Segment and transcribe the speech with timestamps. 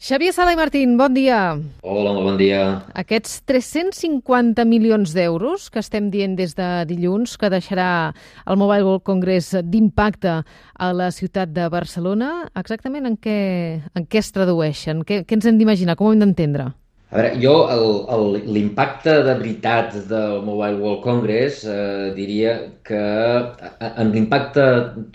[0.00, 1.60] Xavier Sala i Martín, bon dia.
[1.84, 2.60] Hola, molt bon dia.
[2.96, 7.90] Aquests 350 milions d'euros que estem dient des de dilluns que deixarà
[8.48, 13.36] el Mobile World Congress d'impacte a la ciutat de Barcelona, exactament en què,
[13.92, 15.04] en què es tradueixen?
[15.04, 16.00] Què, què ens hem d'imaginar?
[16.00, 16.70] Com ho hem d'entendre?
[17.10, 17.52] A veure, jo
[18.54, 22.52] l'impacte de veritat del Mobile World Congress eh, diria
[22.86, 23.00] que
[23.88, 24.66] en l'impacte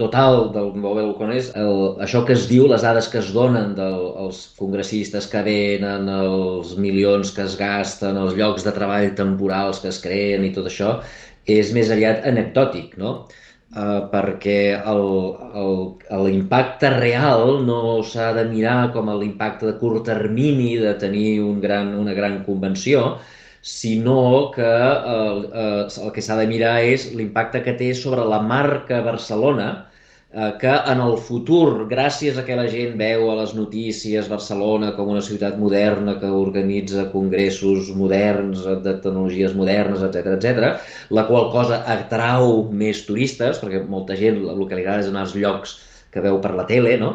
[0.02, 3.78] total del Mobile World Congress, el, això que es diu, les dades que es donen
[3.80, 9.94] dels congressistes que venen, els milions que es gasten, els llocs de treball temporals que
[9.94, 10.98] es creen i tot això,
[11.48, 13.22] és més aviat anecdòtic, no?
[13.74, 14.60] Eh, perquè
[16.26, 21.94] l'impacte real no s'ha de mirar com l'impacte de curt termini de tenir un gran,
[21.96, 23.18] una gran convenció,
[23.62, 28.42] sinó que el, eh, el que s'ha de mirar és l'impacte que té sobre la
[28.42, 29.70] marca Barcelona,
[30.60, 35.14] que en el futur, gràcies a que la gent veu a les notícies Barcelona com
[35.14, 41.78] una ciutat moderna que organitza congressos moderns, de tecnologies modernes, etc etc, la qual cosa
[41.94, 45.78] atrau més turistes, perquè molta gent el que li agrada és anar als llocs
[46.12, 47.14] que veu per la tele, no?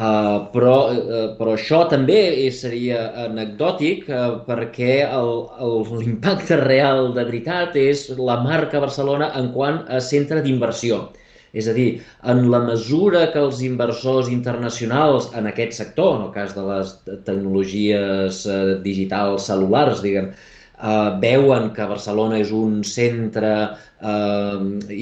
[0.00, 2.20] Uh, però, uh, però això també
[2.56, 10.00] seria anecdòtic uh, perquè l'impacte real de veritat és la marca Barcelona en quant a
[10.00, 11.02] centre d'inversió.
[11.52, 11.88] És a dir,
[12.32, 16.94] en la mesura que els inversors internacionals en aquest sector, en el cas de les
[17.26, 24.58] tecnologies eh, digitals cel·lulars, diguem, eh, veuen que Barcelona és un centre eh,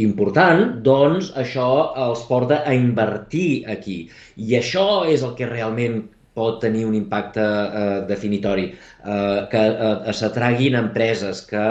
[0.08, 1.70] important, doncs això
[2.08, 4.00] els porta a invertir aquí.
[4.36, 6.02] I això és el que realment
[6.38, 11.64] pot tenir un impacte eh, definitori, eh, que eh, s'atraguin empreses, que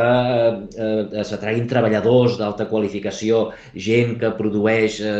[0.87, 3.47] eh, s'atraguin treballadors d'alta qualificació,
[3.87, 5.15] gent que produeix eh,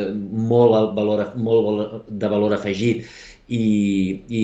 [0.51, 3.07] molt, valor, molt de valor afegit
[3.47, 4.43] i, i,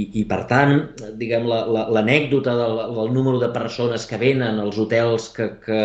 [0.00, 0.78] i, i per tant,
[1.20, 5.80] diguem, l'anècdota la, la, del, del número de persones que venen als hotels que, que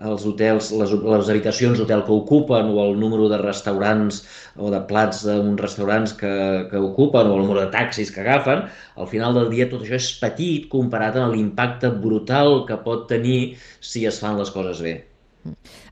[0.00, 4.22] els hotels, les, les habitacions d'hotel que ocupen o el número de restaurants
[4.56, 6.32] o de plats d'un restaurants que,
[6.70, 8.64] que ocupen o el número de taxis que agafen,
[8.96, 13.56] al final del dia tot això és petit comparat amb l'impacte brutal que pot tenir
[13.84, 14.96] si es fan les coses bé.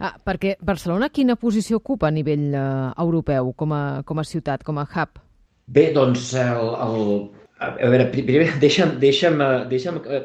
[0.01, 2.67] Ah, perquè Barcelona quina posició ocupa a nivell eh,
[3.01, 5.28] europeu com a, com a ciutat, com a hub?
[5.77, 7.03] Bé, doncs el, el,
[7.61, 10.23] a veure, primer deixa'm, deixa'm, deixa'm eh,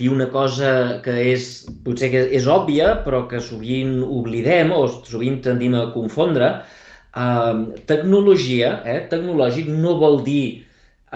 [0.00, 0.70] dir una cosa
[1.04, 1.50] que és,
[1.84, 6.52] potser que és òbvia, però que sovint oblidem o sovint tendim a confondre.
[7.16, 10.66] Uh, tecnologia, eh, tecnològic, no vol dir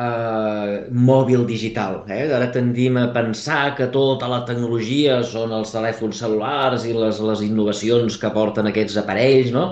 [0.00, 1.98] uh, mòbil digital.
[2.08, 2.22] Eh?
[2.32, 7.44] Ara tendim a pensar que tota la tecnologia són els telèfons cel·lulars i les, les
[7.44, 9.66] innovacions que porten aquests aparells, no?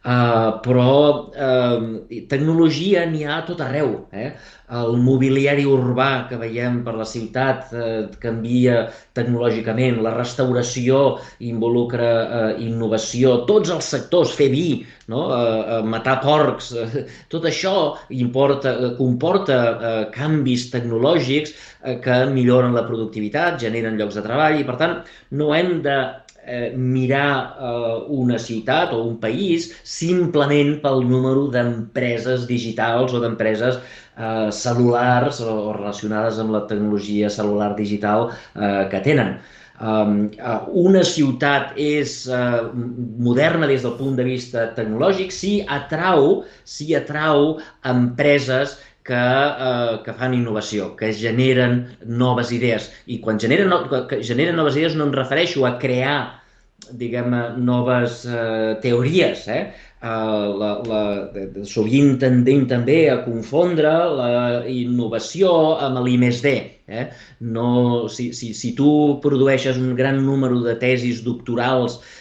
[0.00, 4.06] Uh, però uh, tecnologia n'hi ha tot arreu.
[4.16, 4.30] Eh?
[4.72, 8.86] El mobiliari urbà que veiem per la ciutat uh, canvia
[9.18, 15.26] tecnològicament, la restauració involucra uh, innovació, tots els sectors, fer vi, no?
[15.26, 16.96] uh, uh, matar porcs, uh,
[17.28, 17.74] tot això
[18.08, 24.62] importa, uh, comporta uh, canvis tecnològics uh, que milloren la productivitat, generen llocs de treball
[24.62, 25.00] i, per tant,
[25.36, 26.00] no hem de
[26.46, 33.78] eh, mirar eh, una ciutat o un país simplement pel número d'empreses digitals o d'empreses
[33.80, 39.38] eh, cel·lulars o, relacionades amb la tecnologia cel·lular digital eh, que tenen.
[39.80, 40.26] Um,
[40.76, 42.68] una ciutat és uh,
[43.24, 47.54] moderna des del punt de vista tecnològic si atrau, si atrau
[47.88, 48.74] empreses
[49.10, 52.90] que, uh, que fan innovació, que generen noves idees.
[53.10, 56.20] I quan generen, no, que generen noves idees no em refereixo a crear
[56.96, 59.46] diguem noves eh, teories.
[59.48, 59.62] Eh?
[60.00, 61.00] Uh, la, la,
[61.68, 64.30] sovint tendim també a confondre la
[64.64, 65.50] innovació
[65.84, 66.54] amb l'I+D.
[66.88, 67.04] Eh?
[67.52, 72.19] No, si, si, si tu produeixes un gran número de tesis doctorals eh,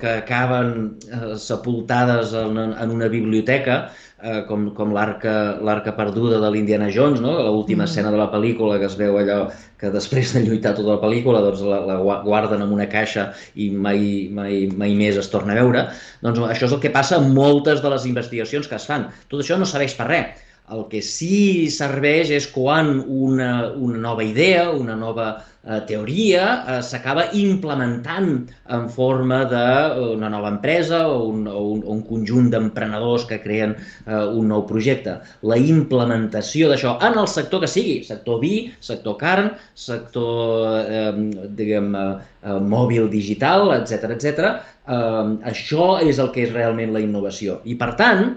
[0.00, 3.76] que acaben eh, sepultades en, en una biblioteca,
[4.22, 7.32] eh, com, com l'arca perduda de l'Indiana Jones, no?
[7.46, 7.88] l'última mm.
[7.88, 9.40] escena de la pel·lícula que es veu allò
[9.80, 11.96] que després de lluitar tota la pel·lícula doncs la, la
[12.26, 15.86] guarden en una caixa i mai, mai, mai més es torna a veure,
[16.20, 19.08] doncs això és el que passa amb moltes de les investigacions que es fan.
[19.32, 20.46] Tot això no serveix per res.
[20.70, 25.30] El que sí serveix és quan una, una nova idea, una nova
[25.64, 28.30] eh, teoria eh, s'acaba implementant
[28.76, 33.74] en forma d'una nova empresa o un, o un, o un conjunt d'emprenedors que creen
[33.76, 35.18] eh, un nou projecte.
[35.42, 41.12] La implementació d'això en el sector que sigui, sector vi, sector carn, sector eh,
[41.60, 44.52] diguem, eh, mòbil digital, etc etc.
[44.86, 45.24] Eh,
[45.54, 47.60] això és el que és realment la innovació.
[47.66, 48.36] I per tant,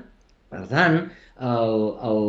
[0.54, 1.04] per tant,
[1.44, 1.78] el,
[2.10, 2.22] el,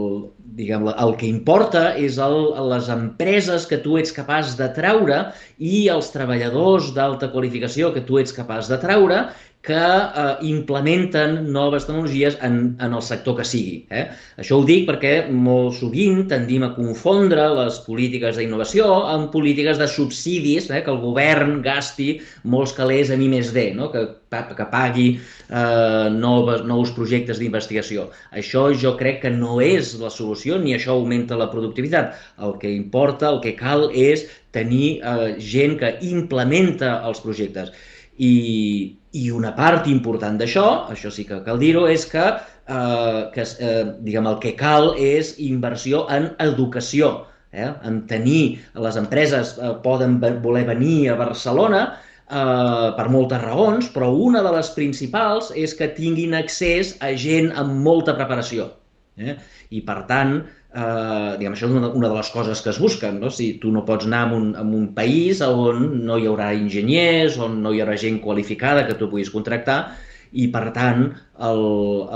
[0.58, 2.38] diguem, el que importa és el,
[2.72, 5.20] les empreses que tu ets capaç de traure
[5.58, 9.20] i els treballadors d'alta qualificació que tu ets capaç de traure
[9.64, 13.78] que eh, implementen noves tecnologies en, en el sector que sigui.
[13.88, 14.02] Eh?
[14.42, 19.88] Això ho dic perquè molt sovint tendim a confondre les polítiques d'innovació amb polítiques de
[19.88, 20.82] subsidis, eh?
[20.84, 22.18] que el govern gasti
[22.52, 23.88] molts calés en I+D, no?
[23.94, 24.02] que,
[24.58, 28.10] que pagui eh, noves, nous projectes d'investigació.
[28.36, 32.12] Això jo crec que no és la solució ni això augmenta la productivitat.
[32.36, 37.72] El que importa, el que cal és tenir eh, gent que implementa els projectes.
[38.20, 43.44] I, i una part important d'això, això sí que cal dir-ho, és que, eh, que
[43.44, 47.12] eh, diguem, el que cal és inversió en educació,
[47.52, 47.70] eh?
[47.86, 54.10] en tenir, les empreses eh, poden voler venir a Barcelona eh, per moltes raons, però
[54.28, 58.72] una de les principals és que tinguin accés a gent amb molta preparació.
[59.14, 59.36] Eh?
[59.70, 60.40] I per tant,
[60.74, 63.20] eh, diguem, això és una, una de les coses que es busquen.
[63.22, 63.30] No?
[63.30, 67.38] Si tu no pots anar a un, a un país on no hi haurà enginyers,
[67.38, 69.78] on no hi haurà gent qualificada que tu puguis contractar,
[70.34, 71.04] i per tant
[71.46, 71.60] el,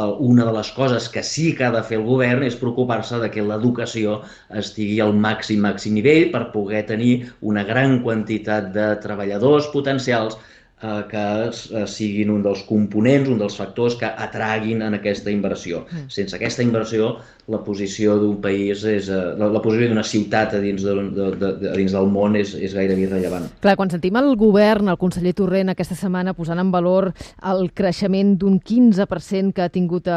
[0.03, 3.21] el, una de les coses que sí que ha de fer el govern és preocupar-se
[3.23, 4.21] de que l'educació
[4.63, 7.13] estigui al màxim màxim nivell per poder tenir
[7.53, 10.39] una gran quantitat de treballadors potencials
[10.83, 15.85] eh, que eh, siguin un dels components, un dels factors que atraguin en aquesta inversió.
[15.91, 16.07] Mm.
[16.19, 17.17] Sense aquesta inversió
[17.49, 21.29] la posició d'un país, és, eh, la, la posició d'una ciutat a dins, de, de,
[21.41, 23.47] de, de, a dins del món és, és gairebé irrellevant.
[23.65, 27.09] Clar, quan sentim el govern, el conseller Torrent, aquesta setmana posant en valor
[27.49, 30.11] el creixement d'un 15% que ha tingut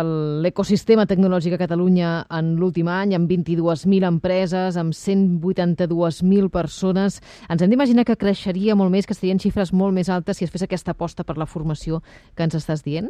[0.44, 7.72] l'ecosistema tecnològic a Catalunya en l'últim any, amb 22.000 empreses, amb 182.000 persones, ens hem
[7.72, 10.96] d'imaginar que creixeria molt més, que estarien xifres molt més altes si es fes aquesta
[10.96, 12.02] aposta per la formació
[12.36, 13.10] que ens estàs dient?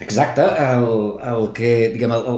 [0.00, 2.28] Exacte, el, el que, diguem, el,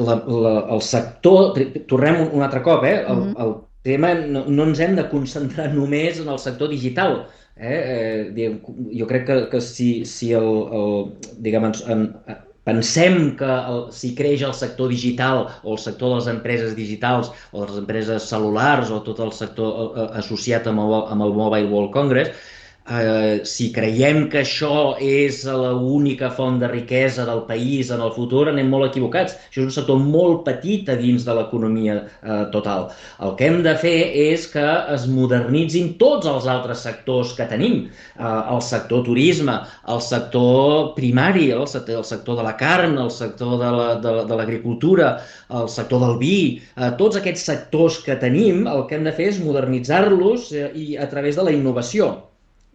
[0.00, 1.54] el, el, el sector,
[1.90, 3.04] tornem un, un altre cop, eh?
[3.06, 3.44] El, mm -hmm.
[3.44, 3.54] el
[3.84, 7.26] tema, no, no ens hem de concentrar només en el sector digital.
[7.56, 7.82] Eh?
[7.94, 8.58] eh diguem,
[8.98, 12.02] jo crec que, que si, si el, el, diguem, en, en,
[12.64, 17.30] pensem que el, si creix el sector digital o el sector de les empreses digitals
[17.52, 21.70] o les empreses cel·lulars o tot el sector eh, associat amb el, amb el Mobile
[21.70, 22.32] World Congress,
[22.86, 28.48] eh, si creiem que això és l'única font de riquesa del país en el futur,
[28.50, 29.36] anem molt equivocats.
[29.48, 32.90] Això és un sector molt petit a dins de l'economia eh, total.
[33.24, 34.64] El que hem de fer és que
[34.94, 37.88] es modernitzin tots els altres sectors que tenim.
[38.18, 39.56] Eh, el sector turisme,
[39.88, 43.56] el sector primari, el sector, el sector de la carn, el sector
[44.04, 45.14] de l'agricultura,
[45.48, 46.36] la, el sector del vi,
[46.76, 50.94] eh, tots aquests sectors que tenim, el que hem de fer és modernitzar-los eh, i
[51.00, 52.12] a través de la innovació.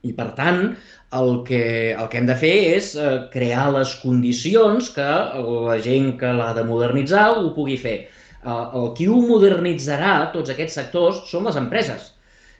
[0.03, 0.61] I, per tant,
[1.19, 5.09] el que, el que hem de fer és eh, crear les condicions que
[5.67, 7.97] la gent que l'ha de modernitzar ho pugui fer.
[8.39, 12.13] Eh, el qui ho modernitzarà, tots aquests sectors, són les empreses.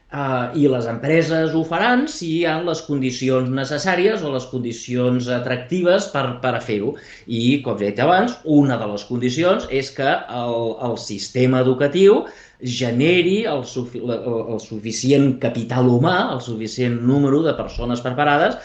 [0.10, 5.28] Uh, I les empreses ho faran si hi ha les condicions necessàries o les condicions
[5.36, 6.96] atractives per, per a fer-ho.
[7.28, 10.58] I, com ja he dit abans, una de les condicions és que el,
[10.90, 12.24] el sistema educatiu
[12.80, 14.16] generi el, sufi el,
[14.56, 18.58] el suficient capital humà, el suficient número de persones preparades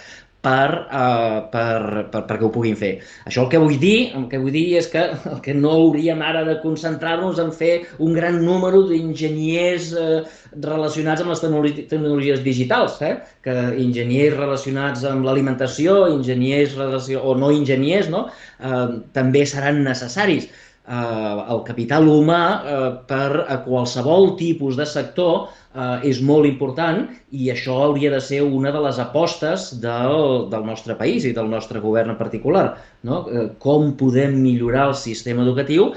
[0.44, 2.92] per, uh, per, per, perquè ho puguin fer.
[3.28, 6.20] Això el que vull dir, el que vull dir és que el que no hauríem
[6.24, 7.74] ara de concentrar-nos en fer
[8.04, 10.18] un gran número d'enginyers uh,
[10.66, 13.16] relacionats amb les tecnologies digitals, eh?
[13.44, 17.24] que enginyers relacionats amb l'alimentació, enginyers relacion...
[17.24, 18.26] o no enginyers, no?
[18.60, 20.50] Uh, també seran necessaris
[20.86, 27.04] eh, el capital humà eh, per a qualsevol tipus de sector eh, és molt important
[27.32, 31.48] i això hauria de ser una de les apostes del, del nostre país i del
[31.50, 32.66] nostre govern en particular.
[33.02, 33.24] No?
[33.30, 35.92] Eh, com podem millorar el sistema educatiu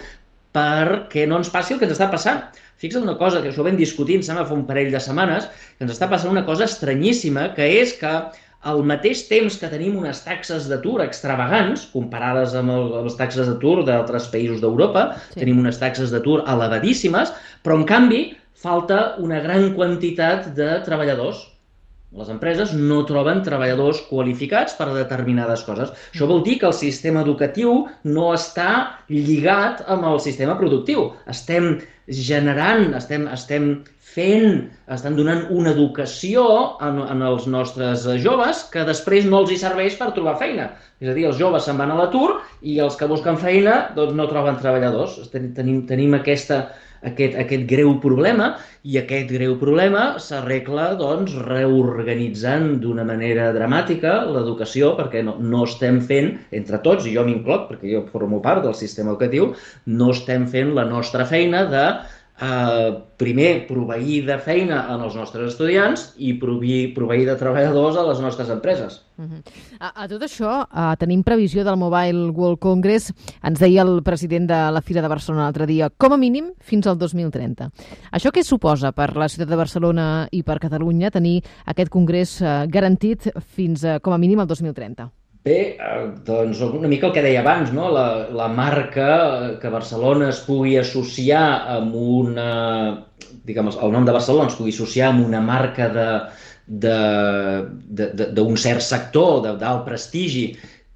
[0.56, 2.42] perquè no ens passi el que ens està passant.
[2.82, 5.86] Fixa't una cosa, que això ho vam discutint, sembla fa un parell de setmanes, que
[5.86, 8.12] ens està passant una cosa estranyíssima, que és que
[8.66, 13.48] al mateix temps que tenim unes taxes d'atur extravagants, comparades amb, el, amb les taxes
[13.50, 15.42] d'atur d'altres països d'Europa, sí.
[15.42, 17.34] tenim unes taxes d'atur elevadíssimes,
[17.64, 18.22] però en canvi
[18.58, 21.46] falta una gran quantitat de treballadors.
[22.16, 25.92] Les empreses no troben treballadors qualificats per a determinades coses.
[26.14, 28.70] Això vol dir que el sistema educatiu no està
[29.12, 31.10] lligat amb el sistema productiu.
[31.28, 31.74] Estem
[32.08, 33.68] generant, estem, estem
[34.00, 36.48] fent, estan donant una educació
[36.80, 40.72] en, en els nostres joves que després no els hi serveix per trobar feina.
[41.04, 44.16] És a dir, els joves se'n van a l'atur i els que busquen feina doncs,
[44.16, 45.20] no troben treballadors.
[45.36, 46.64] Tenim, tenim aquesta,
[47.06, 48.56] aquest, aquest greu problema
[48.88, 56.00] i aquest greu problema s'arregla doncs, reorganitzant d'una manera dramàtica l'educació perquè no, no estem
[56.02, 59.52] fent, entre tots, i jo m'incloc perquè jo formo part del sistema educatiu,
[59.86, 61.88] no estem fent la nostra feina de
[62.42, 68.22] eh, primer, proveir de feina als nostres estudiants i proveir, proveir de treballadors a les
[68.22, 69.02] nostres empreses.
[69.18, 69.42] Uh -huh.
[69.80, 73.12] a, a tot això, uh, tenim previsió del Mobile World Congress.
[73.42, 76.86] Ens deia el president de la Fira de Barcelona l'altre dia, com a mínim fins
[76.86, 77.72] al 2030.
[78.12, 82.68] Això què suposa per la ciutat de Barcelona i per Catalunya tenir aquest congrés uh,
[82.68, 85.17] garantit fins, uh, com a mínim, al 2030?
[85.48, 87.86] Bé, eh, doncs una mica el que deia abans, no?
[87.94, 89.10] la, la marca
[89.62, 91.44] que Barcelona es pugui associar
[91.78, 92.48] amb una,
[93.48, 95.86] diguem, el nom de Barcelona es pugui associar amb una marca
[96.68, 100.46] d'un cert sector, d'alt prestigi,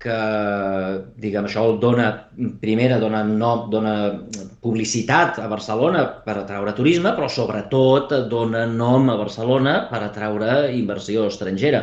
[0.02, 0.20] que,
[1.24, 2.08] diguem, això el dona,
[2.60, 3.96] primera, dona, nom, dona
[4.66, 11.28] publicitat a Barcelona per atraure turisme, però sobretot dona nom a Barcelona per atraure inversió
[11.30, 11.82] estrangera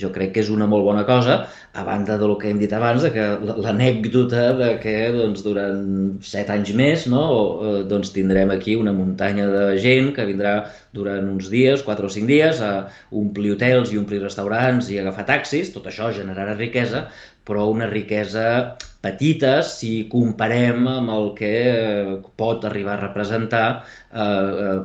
[0.00, 1.36] jo crec que és una molt bona cosa,
[1.74, 3.26] a banda del que hem dit abans, de que
[3.64, 5.84] l'anècdota de que doncs, durant
[6.26, 7.24] set anys més no,
[7.62, 10.54] eh, doncs, tindrem aquí una muntanya de gent que vindrà
[10.94, 12.88] durant uns dies, quatre o cinc dies, a
[13.22, 17.06] omplir hotels i omplir restaurants i agafar taxis, tot això generarà riquesa,
[17.44, 18.46] però una riquesa
[19.04, 24.80] petita si comparem amb el que eh, pot arribar a representar eh, eh,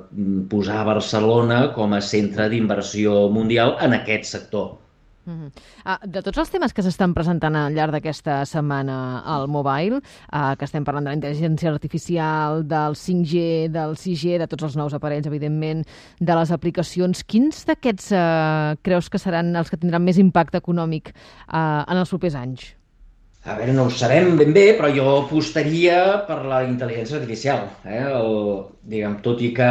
[0.51, 4.75] posar Barcelona com a centre d'inversió mundial en aquest sector.
[5.29, 5.49] Mm -hmm.
[5.85, 9.97] uh, de tots els temes que s'estan presentant al llarg d'aquesta setmana al mobile,
[10.33, 14.75] uh, que estem parlant de la intel·ligència artificial, del 5G, del 6G, de tots els
[14.75, 15.85] nous aparells, evidentment,
[16.19, 21.13] de les aplicacions, quins d'aquests uh, creus que seran els que tindran més impacte econòmic
[21.13, 22.79] uh, en els propers anys?
[23.45, 27.69] A veure, no ho sabem ben bé, però jo apostaria per la intel·ligència artificial.
[27.85, 28.01] Eh?
[28.19, 29.69] El, diguem, tot i que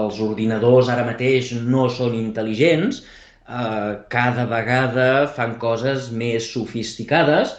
[0.00, 3.02] els ordinadors ara mateix no són intel·ligents,
[3.48, 7.54] eh, cada vegada fan coses més sofisticades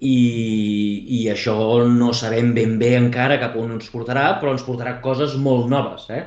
[0.00, 0.16] i,
[1.18, 1.56] i això
[1.90, 6.08] no sabem ben bé encara cap on ens portarà, però ens portarà coses molt noves.
[6.10, 6.24] Eh?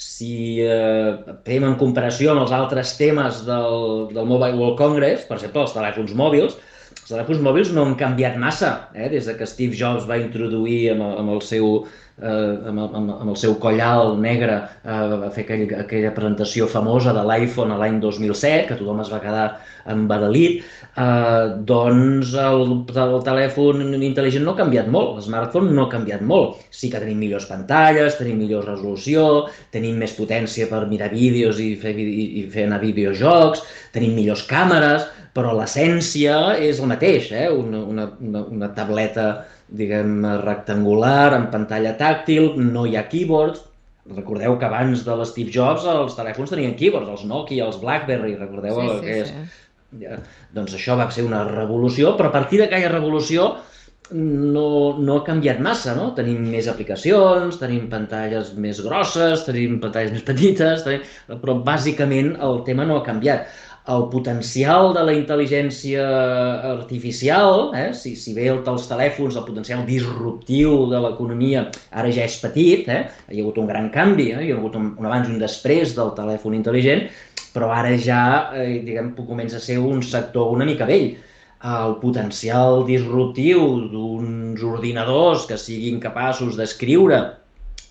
[0.00, 1.12] Si eh,
[1.46, 5.76] fem en comparació amb els altres temes del, del Mobile World Congress, per exemple, els
[5.76, 6.56] telèfons mòbils,
[7.12, 9.08] telèfons mòbils no han canviat massa, eh?
[9.12, 11.82] des de que Steve Jobs va introduir amb, amb el seu
[12.20, 17.14] eh, amb, amb, amb el seu collal negre eh, va fer aquell, aquella presentació famosa
[17.16, 19.46] de l'iPhone l'any 2007, que tothom es va quedar
[19.90, 20.60] embadalit,
[21.00, 26.60] eh, doncs el, el telèfon intel·ligent no ha canviat molt, l'smartphone no ha canviat molt.
[26.70, 31.72] Sí que tenim millors pantalles, tenim millor resolució, tenim més potència per mirar vídeos i
[31.80, 33.64] fer, i, i fer anar videojocs,
[33.94, 37.48] tenim millors càmeres, però l'essència és el mateix, eh?
[37.52, 39.30] una, una, una, una tableta
[39.70, 43.62] diguem, rectangular, amb pantalla tàctil, no hi ha keyboards.
[44.10, 48.80] Recordeu que abans de l'Steve Jobs els telèfons tenien keyboards, els Nokia, els BlackBerry, recordeu
[48.80, 49.34] sí, el que sí, és?
[49.34, 49.66] Sí.
[50.00, 50.20] Ja,
[50.54, 53.50] doncs això va ser una revolució, però a partir d'aquella revolució
[54.10, 56.10] no, no ha canviat massa, no?
[56.16, 61.06] Tenim més aplicacions, tenim pantalles més grosses, tenim pantalles més petites, tenim...
[61.30, 63.50] però bàsicament el tema no ha canviat
[63.88, 66.02] el potencial de la intel·ligència
[66.74, 67.88] artificial, eh?
[67.96, 72.88] si, si bé el, els telèfons, el potencial disruptiu de l'economia ara ja és petit,
[72.92, 73.06] eh?
[73.30, 74.44] hi ha hagut un gran canvi, eh?
[74.44, 77.08] hi ha hagut un, un abans i un després del telèfon intel·ligent,
[77.54, 78.22] però ara ja
[78.54, 81.14] eh, diguem, comença a ser un sector una mica vell.
[81.60, 87.20] El potencial disruptiu d'uns ordinadors que siguin capaços d'escriure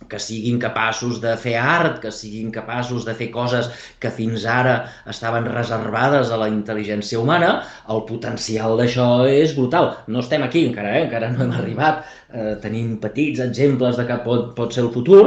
[0.09, 3.69] que siguin capaços de fer art, que siguin capaços de fer coses
[4.01, 4.75] que fins ara
[5.13, 7.53] estaven reservades a la intel·ligència humana,
[7.93, 9.93] el potencial d'això és brutal.
[10.07, 11.05] No estem aquí encara, eh?
[11.07, 15.23] encara no hem arribat, eh, tenim petits exemples de que pot, pot ser el futur,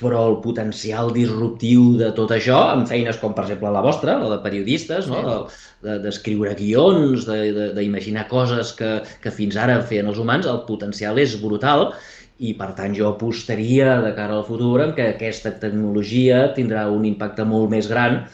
[0.00, 4.32] però el potencial disruptiu de tot això, amb feines com, per exemple, la vostra, la
[4.32, 5.46] de periodistes, no?
[5.84, 7.28] d'escriure de, guions,
[7.76, 11.92] d'imaginar coses que, que fins ara feien els humans, el potencial és brutal
[12.38, 17.04] i per tant jo apostaria de cara al futur en que aquesta tecnologia tindrà un
[17.06, 18.24] impacte molt més gran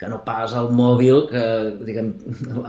[0.00, 1.42] que no pas el mòbil que
[1.84, 2.14] diguem,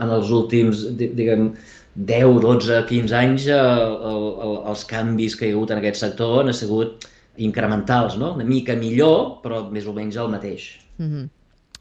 [0.02, 1.52] en els últims diguem,
[1.96, 6.00] 10, 12, 15 anys eh, el, el, els canvis que hi ha hagut en aquest
[6.04, 7.08] sector han sigut
[7.40, 8.34] incrementals, no?
[8.36, 10.68] una mica millor, però més o menys el mateix.
[10.98, 11.28] Mm -hmm.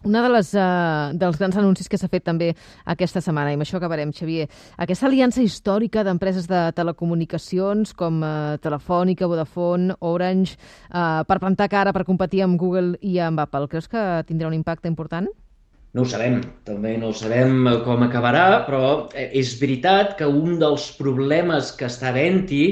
[0.03, 2.47] Una de les, uh, dels grans anuncis que s'ha fet també
[2.89, 4.47] aquesta setmana, i amb això acabarem, Xavier,
[4.81, 10.57] aquesta aliança històrica d'empreses de telecomunicacions com uh, Telefònica, Vodafone, Orange,
[10.89, 13.69] uh, per plantar cara, per competir amb Google i amb Apple.
[13.69, 15.29] Creus que tindrà un impacte important?
[15.93, 21.73] No ho sabem, també no sabem com acabarà, però és veritat que un dels problemes
[21.75, 22.63] que està havent-hi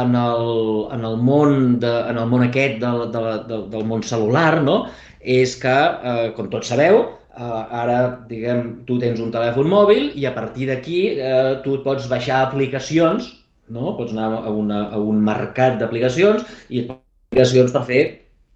[0.00, 0.46] en el,
[0.94, 4.86] en el, món, de, en el món aquest de, de, de, del món celular, no?
[5.22, 5.74] és que,
[6.12, 7.02] eh, com tots sabeu,
[7.36, 7.98] eh, ara,
[8.30, 13.28] diguem, tu tens un telèfon mòbil i a partir d'aquí eh, tu pots baixar aplicacions,
[13.70, 13.94] no?
[13.98, 18.02] pots anar a, una, a un mercat d'aplicacions i aplicacions per fer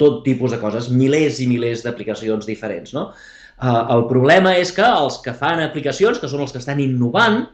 [0.01, 2.93] tot tipus de coses, milers i milers d'aplicacions diferents.
[2.97, 3.11] No?
[3.57, 7.47] Uh, el problema és que els que fan aplicacions, que són els que estan innovant,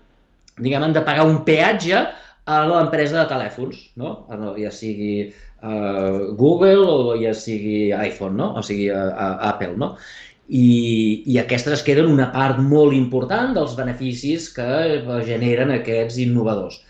[0.59, 2.01] diguem, han de pagar un peatge
[2.51, 4.13] a l'empresa de telèfons, no?
[4.59, 5.31] ja sigui
[5.63, 8.53] uh, Google o ja sigui iPhone, no?
[8.59, 9.77] o sigui uh, Apple.
[9.79, 9.95] No?
[10.49, 16.81] I, I aquestes es queden una part molt important dels beneficis que generen aquests innovadors.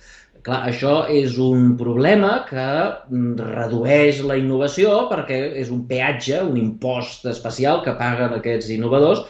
[0.42, 2.66] Clar, això és un problema que
[3.12, 9.22] mm, redueix la innovació perquè és un peatge, un impost especial que paguen aquests innovadors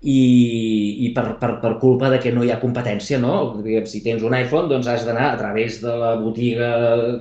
[0.00, 3.58] i, i per, per, per culpa de que no hi ha competència, no?
[3.90, 6.70] Si tens un iPhone, doncs has d'anar a través de la botiga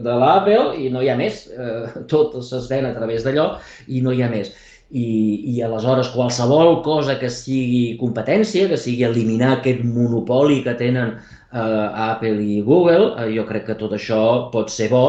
[0.06, 1.48] de l'Apple i no hi ha més.
[1.50, 3.56] Eh, tot es ven a través d'allò
[3.88, 4.54] i no hi ha més.
[4.88, 5.08] I,
[5.52, 11.88] I aleshores qualsevol cosa que sigui competència, que sigui eliminar aquest monopoli que tenen eh,
[12.12, 14.22] Apple i Google, eh, jo crec que tot això
[14.54, 15.08] pot ser bo.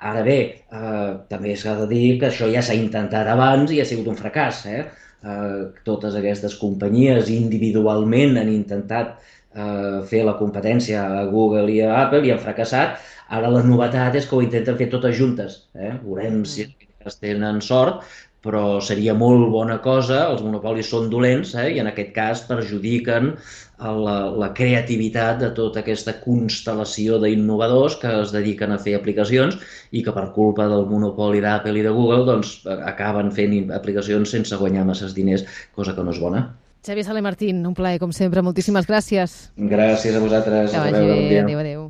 [0.00, 0.38] Ara bé,
[0.72, 4.16] eh, també s'ha de dir que això ja s'ha intentat abans i ha sigut un
[4.16, 4.64] fracàs.
[4.72, 4.86] Eh?
[5.20, 11.92] Eh, totes aquestes companyies individualment han intentat eh, fer la competència a Google i a
[12.06, 13.00] Apple i han fracassat.
[13.28, 15.58] Ara la novetat és que ho intenten fer totes juntes.
[15.76, 15.92] Eh?
[16.04, 16.66] Veurem si
[17.06, 18.04] es tenen sort,
[18.44, 21.68] però seria molt bona cosa, els monopolis són dolents eh?
[21.74, 23.34] i en aquest cas perjudiquen
[23.80, 29.60] la, la creativitat de tota aquesta constel·lació d'innovadors que es dediquen a fer aplicacions
[29.92, 34.56] i que per culpa del monopoli d'Apple i de Google doncs, acaben fent aplicacions sense
[34.56, 36.48] guanyar masses diners, cosa que no és bona.
[36.80, 38.40] Xavier Sale Martín, un plaer, com sempre.
[38.40, 39.50] Moltíssimes gràcies.
[39.68, 40.72] Gràcies a vosaltres.
[40.72, 41.40] Que vagi bé.
[41.44, 41.82] Adéu, adéu.